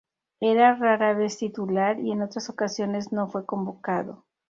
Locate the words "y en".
1.99-2.23